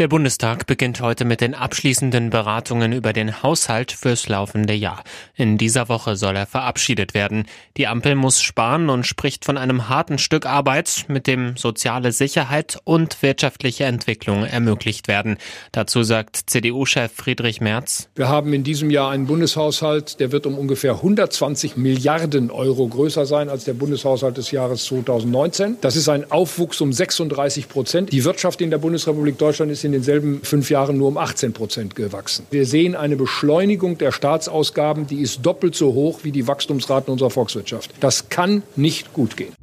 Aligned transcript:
Der 0.00 0.08
Bundestag 0.08 0.64
beginnt 0.64 1.02
heute 1.02 1.26
mit 1.26 1.42
den 1.42 1.54
abschließenden 1.54 2.30
Beratungen 2.30 2.92
über 2.92 3.12
den 3.12 3.42
Haushalt 3.42 3.92
fürs 3.92 4.28
laufende 4.28 4.72
Jahr. 4.72 5.04
In 5.36 5.58
dieser 5.58 5.90
Woche 5.90 6.16
soll 6.16 6.36
er 6.36 6.46
verabschiedet 6.46 7.12
werden. 7.12 7.44
Die 7.76 7.86
Ampel 7.86 8.14
muss 8.14 8.40
sparen 8.40 8.88
und 8.88 9.04
spricht 9.06 9.44
von 9.44 9.58
einem 9.58 9.90
harten 9.90 10.16
Stück 10.16 10.46
Arbeit, 10.46 11.04
mit 11.08 11.26
dem 11.26 11.58
soziale 11.58 12.12
Sicherheit 12.12 12.78
und 12.84 13.20
wirtschaftliche 13.22 13.84
Entwicklung 13.84 14.46
ermöglicht 14.46 15.06
werden. 15.06 15.36
Dazu 15.70 16.02
sagt 16.02 16.44
CDU-Chef 16.46 17.12
Friedrich 17.12 17.60
Merz. 17.60 18.08
Wir 18.14 18.30
haben 18.30 18.54
in 18.54 18.64
diesem 18.64 18.88
Jahr 18.88 19.10
einen 19.10 19.26
Bundeshaushalt, 19.26 20.18
der 20.18 20.32
wird 20.32 20.46
um 20.46 20.56
ungefähr 20.56 20.94
120 20.94 21.76
Milliarden 21.76 22.50
Euro 22.50 22.88
größer 22.88 23.26
sein 23.26 23.50
als 23.50 23.64
der 23.64 23.74
Bundeshaushalt 23.74 24.38
des 24.38 24.50
Jahres 24.50 24.82
2019. 24.84 25.76
Das 25.82 25.94
ist 25.94 26.08
ein 26.08 26.32
Aufwuchs 26.32 26.80
um 26.80 26.90
36 26.90 27.68
Prozent. 27.68 28.12
Die 28.12 28.24
Wirtschaft 28.24 28.62
in 28.62 28.70
der 28.70 28.78
Bundesrepublik 28.78 29.36
Deutschland 29.36 29.70
ist 29.70 29.89
in 29.89 29.89
denselben 29.92 30.40
fünf 30.42 30.70
Jahren 30.70 30.98
nur 30.98 31.08
um 31.08 31.16
18 31.16 31.52
Prozent 31.52 31.96
gewachsen. 31.96 32.46
Wir 32.50 32.66
sehen 32.66 32.94
eine 32.94 33.16
Beschleunigung 33.16 33.98
der 33.98 34.12
Staatsausgaben, 34.12 35.06
die 35.06 35.20
ist 35.20 35.44
doppelt 35.44 35.74
so 35.74 35.94
hoch 35.94 36.20
wie 36.22 36.32
die 36.32 36.46
Wachstumsraten 36.46 37.12
unserer 37.12 37.30
Volkswirtschaft. 37.30 37.92
Das 38.00 38.28
kann 38.28 38.62
nicht 38.76 39.12
gut 39.12 39.36
gehen. 39.36 39.54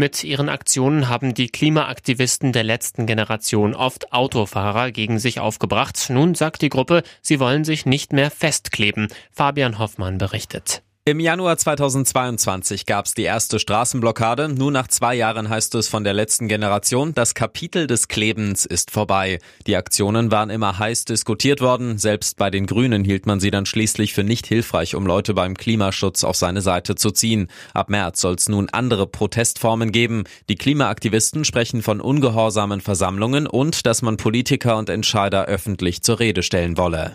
Mit 0.00 0.24
ihren 0.24 0.48
Aktionen 0.48 1.10
haben 1.10 1.34
die 1.34 1.48
Klimaaktivisten 1.48 2.52
der 2.52 2.64
letzten 2.64 3.04
Generation 3.04 3.74
oft 3.74 4.14
Autofahrer 4.14 4.92
gegen 4.92 5.18
sich 5.18 5.40
aufgebracht. 5.40 6.06
Nun 6.08 6.34
sagt 6.34 6.62
die 6.62 6.70
Gruppe, 6.70 7.02
sie 7.20 7.38
wollen 7.38 7.64
sich 7.64 7.84
nicht 7.84 8.14
mehr 8.14 8.30
festkleben. 8.30 9.08
Fabian 9.30 9.78
Hoffmann 9.78 10.16
berichtet. 10.16 10.82
Im 11.06 11.18
Januar 11.18 11.56
2022 11.56 12.84
gab 12.84 13.06
es 13.06 13.14
die 13.14 13.22
erste 13.22 13.58
Straßenblockade. 13.58 14.50
Nur 14.50 14.70
nach 14.70 14.86
zwei 14.86 15.14
Jahren 15.14 15.48
heißt 15.48 15.74
es 15.76 15.88
von 15.88 16.04
der 16.04 16.12
letzten 16.12 16.46
Generation, 16.46 17.14
das 17.14 17.34
Kapitel 17.34 17.86
des 17.86 18.06
Klebens 18.06 18.66
ist 18.66 18.90
vorbei. 18.90 19.38
Die 19.66 19.76
Aktionen 19.76 20.30
waren 20.30 20.50
immer 20.50 20.78
heiß 20.78 21.06
diskutiert 21.06 21.62
worden. 21.62 21.96
Selbst 21.96 22.36
bei 22.36 22.50
den 22.50 22.66
Grünen 22.66 23.02
hielt 23.02 23.24
man 23.24 23.40
sie 23.40 23.50
dann 23.50 23.64
schließlich 23.64 24.12
für 24.12 24.24
nicht 24.24 24.46
hilfreich, 24.46 24.94
um 24.94 25.06
Leute 25.06 25.32
beim 25.32 25.56
Klimaschutz 25.56 26.22
auf 26.22 26.36
seine 26.36 26.60
Seite 26.60 26.96
zu 26.96 27.10
ziehen. 27.10 27.48
Ab 27.72 27.88
März 27.88 28.20
soll 28.20 28.34
es 28.34 28.50
nun 28.50 28.68
andere 28.68 29.06
Protestformen 29.06 29.92
geben. 29.92 30.24
Die 30.50 30.56
Klimaaktivisten 30.56 31.46
sprechen 31.46 31.80
von 31.80 32.02
ungehorsamen 32.02 32.82
Versammlungen 32.82 33.46
und 33.46 33.86
dass 33.86 34.02
man 34.02 34.18
Politiker 34.18 34.76
und 34.76 34.90
Entscheider 34.90 35.46
öffentlich 35.46 36.02
zur 36.02 36.20
Rede 36.20 36.42
stellen 36.42 36.76
wolle. 36.76 37.14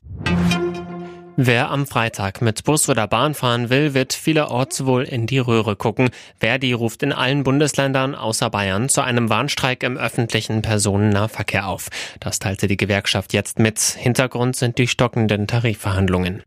Wer 1.38 1.70
am 1.70 1.86
Freitag 1.86 2.42
mit 2.42 2.64
Bus 2.64 2.88
oder 2.88 3.08
Bahn 3.08 3.34
fahren 3.34 3.70
will, 3.70 3.94
wird 3.94 4.14
vielerorts 4.14 4.86
wohl 4.86 5.04
in 5.04 5.28
die 5.28 5.40
Röhre 5.40 5.76
gucken. 5.76 6.10
Verdi 6.40 6.72
ruft 6.72 7.04
in 7.04 7.12
allen 7.12 7.44
Bundesländern 7.44 8.16
außer 8.16 8.50
Bayern 8.50 8.88
zu 8.88 9.02
einem 9.02 9.30
Warnstreik 9.30 9.84
im 9.84 9.98
öffentlichen 9.98 10.62
Personennahverkehr 10.62 11.68
auf. 11.68 11.90
Das 12.22 12.40
teilte 12.40 12.68
die 12.68 12.78
Gewerkschaft 12.78 13.34
jetzt 13.34 13.60
mit. 13.60 13.80
Hintergrund 13.80 14.56
sind 14.56 14.78
die 14.78 14.88
stockenden 14.88 15.46
Tarifverhandlungen. 15.46 16.42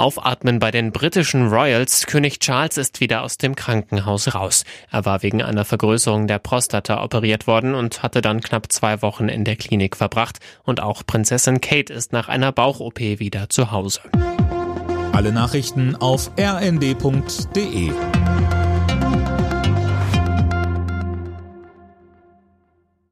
Aufatmen 0.00 0.58
bei 0.60 0.70
den 0.70 0.92
britischen 0.92 1.48
Royals. 1.48 2.06
König 2.06 2.40
Charles 2.40 2.78
ist 2.78 3.00
wieder 3.00 3.22
aus 3.22 3.36
dem 3.36 3.54
Krankenhaus 3.54 4.34
raus. 4.34 4.64
Er 4.90 5.04
war 5.04 5.22
wegen 5.22 5.42
einer 5.42 5.66
Vergrößerung 5.66 6.26
der 6.26 6.38
Prostata 6.38 7.04
operiert 7.04 7.46
worden 7.46 7.74
und 7.74 8.02
hatte 8.02 8.22
dann 8.22 8.40
knapp 8.40 8.72
zwei 8.72 9.02
Wochen 9.02 9.28
in 9.28 9.44
der 9.44 9.56
Klinik 9.56 9.96
verbracht. 9.96 10.38
Und 10.64 10.82
auch 10.82 11.04
Prinzessin 11.06 11.60
Kate 11.60 11.92
ist 11.92 12.12
nach 12.14 12.28
einer 12.28 12.50
Bauch-OP 12.50 12.98
wieder 12.98 13.50
zu 13.50 13.72
Hause. 13.72 14.00
Alle 15.12 15.32
Nachrichten 15.32 15.94
auf 15.96 16.30
rnd.de 16.38 17.90